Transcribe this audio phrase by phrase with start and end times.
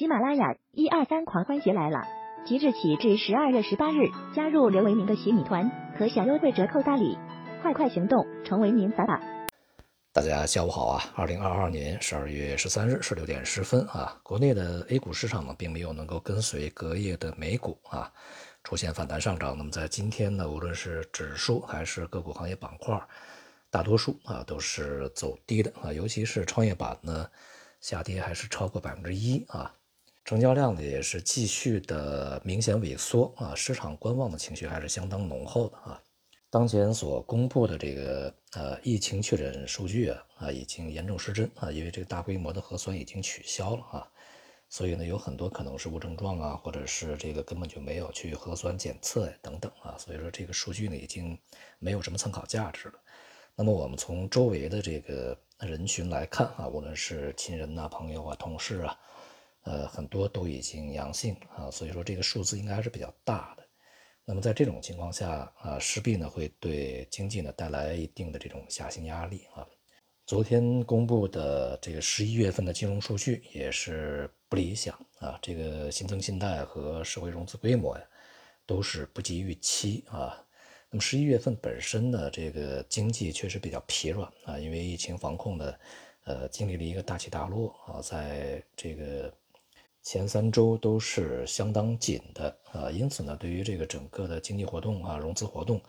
[0.00, 2.08] 喜马拉雅一二三狂欢节来了！
[2.46, 7.18] 即日起至十二月十八日，加入刘为明的洗米团，可享优惠折扣大礼，
[7.60, 9.20] 快快行动，成为您法宝！
[10.14, 11.04] 大家下午好啊！
[11.14, 18.10] 二零二二年十二月十三日十六点十分啊，国内的 A 股市场呢，并没有能够跟随隔夜的美股啊
[18.64, 19.54] 出现反弹上涨。
[19.58, 22.98] 那么在今天呢，无论是指数还是个股行业板块，
[23.70, 27.28] 大多数啊都是走低的啊，尤其是创业板呢，
[27.82, 29.70] 下跌还是超过百分之一啊。
[30.24, 36.00] 成交量呢也是继续的明显萎缩啊，市场观望的情绪还是相当浓厚的啊。
[36.50, 44.08] 当前所公布的这个呃疫情确诊数据啊啊已经严重失真啊，因为这个大规模的核酸已经取消了啊，
[44.68, 51.36] 所以呢有很多可能是无症状啊，或者是这个根本就没有去核酸检测呀等等啊，所以说这个数据呢已经
[51.78, 52.94] 没有什么参考价值了。
[53.56, 58.96] 那么我们从周围的这个人群来看啊，无论是亲人呐、朋友啊、同事啊。
[59.62, 63.66] 呃，很多都已经阳性啊，所以说这个数字应该还是比较大的。
[64.24, 69.66] 那么在这种情况下啊，势必呢会对经济呢带来一定的这种下行压力啊。
[70.24, 78.04] 昨天公布的这个十一月份的金融数据也是不理想啊，这个新增信贷和社会融资规模呀
[78.64, 80.42] 都是不及预期啊。
[80.90, 85.74] 那么十一月份本身呢，这个经济确实比较疲软啊，因为疫情防控呢，
[86.24, 89.30] 呃，经历了一个大起大落啊，在这个。
[90.02, 95.80] 前三周都是相当紧的啊，因此呢，对于这个整个的经济活动啊、融资活动，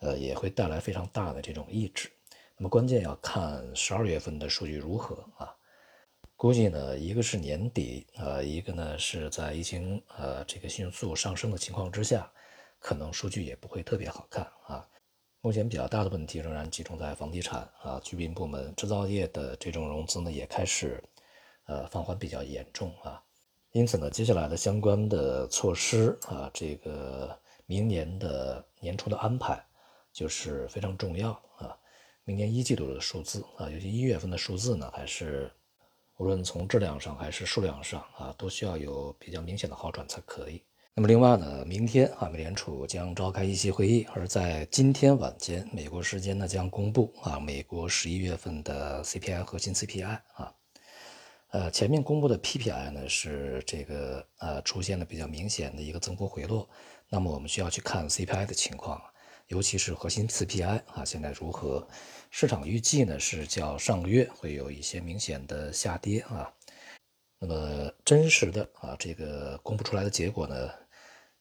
[0.00, 2.10] 呃，也会带来非常大的这种抑制。
[2.56, 5.52] 那么关键要看十二月份的数据如何啊？
[6.36, 12.30] 估计呢，一个是年底啊，一个呢是在疫情呃这个迅速上升的情况之下，
[12.78, 14.86] 可能数据也不会特别好看啊。
[15.40, 21.02] 目前比较大的问题仍然集中在房地产啊、居民部门、制造业的这种融资呢，也开始
[21.66, 23.23] 呃放缓比较严重啊。
[23.74, 27.36] 因此呢，接下来的相关的措施啊，这个
[27.66, 29.60] 明年的年初的安排
[30.12, 31.76] 就是非常重要啊。
[32.22, 35.50] 明年一季度的数字啊，尤其一月份的数字呢，还是
[36.18, 40.62] 无论从质量上还是数量上啊，都需要有比较明显的好转才可以。
[40.94, 50.54] 那么另外呢，明天啊，美联储将召开议息会议，而在今天晚间美国时间呢，将公布啊，美国十一月份的 CPI 核心 CPI 啊。
[51.54, 56.68] 呃，前面公布的 PPI 呢是这个呃出现了比较明显的一个增幅回落，
[57.08, 59.00] 那么我们需要去看 CPI 的情况，
[59.46, 61.86] 尤其是核心 CPI 啊现在如何？
[62.32, 66.52] 市场预计呢是较上个月会有一些明显的下跌啊，
[67.38, 70.70] 那么真实的啊这个公布出来的结果呢，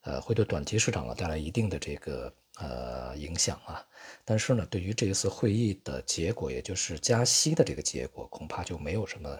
[0.01, 3.83] 呃会对短期市场啊带来一定的这个呃影响啊，
[4.23, 9.39] 但是呢对于这一次会议的结果，也就是加息的这个结果，恐怕就没有什么。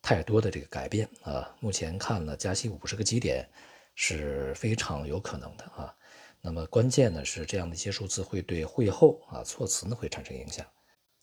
[0.00, 3.48] 太多的这个改变啊，目前看呢，加息五十个基点
[3.94, 5.94] 是非常有可能的啊。
[6.40, 10.64] 那么关键呢是这样的一些数字会对会后啊措辞呢会产生影响。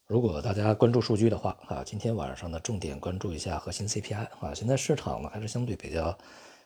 [0.05, 4.53] 如果大家关注数据的话啊，今天晚上呢重点关注一下核心 CPI 啊。
[4.53, 6.15] 现在市场呢还是相对比较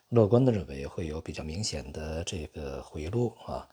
[0.09, 3.69] 乐观的，认为会有比较明显的这个回落啊。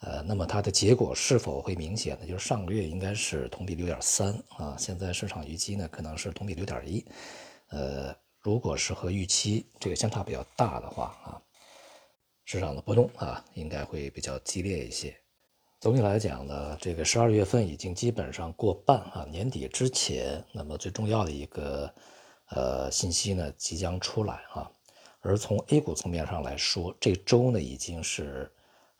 [0.00, 2.26] 呃，那么它的结果是否会明显呢？
[2.26, 7.04] 就是上个月应该是同比六点三啊，现在市场预期呢可能是同比六点一。
[7.70, 11.42] 呃，如果是和预期这个相差比较大的话啊，
[12.44, 15.14] 市场的波动啊应该会比较激烈一些。
[15.80, 21.94] 总体来讲呢，这个十二月份已经基本上过半啊，年底之前，那么最重要的一个
[22.50, 24.70] 呃信息呢即将出来啊。
[25.20, 28.50] 而从 A 股层面上来说，这周呢已经是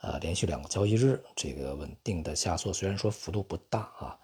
[0.02, 4.18] 呃连续两个交易日这个稳定的下挫，虽然说幅度不大啊。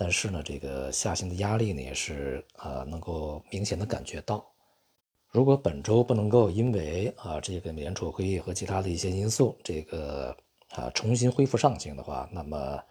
[0.00, 4.42] 但是呢，这个下行的压力呢，也是啊，能够明显的感觉到。
[5.30, 10.34] 如果本周不能够因为啊这个美联储会议和其他的一些因素，这个
[10.70, 12.82] 啊重新恢复上行的话，那么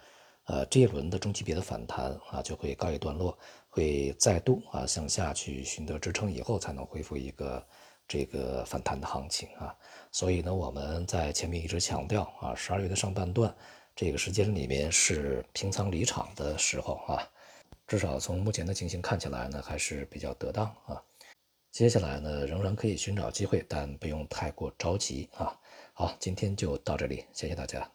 [0.46, 3.36] 呃这一轮的中级别的反弹啊就会告一段落，
[3.70, 7.68] 会再度啊向下去寻得支撑以后，才能恢复一个
[8.08, 9.76] 这个反弹的行情啊。
[10.12, 13.52] 所以呢，我们在前面一直强调啊，十二月的上半段。
[14.00, 17.20] 这个时间里面是平仓离场的时候啊，
[17.86, 21.04] 至少从目前的情形看起来呢，还是比较得当啊。
[21.70, 25.54] 接下来呢，仍然可以寻找机会，但不用太过着急啊。
[25.92, 27.92] 好，今天就到这里，谢谢大家。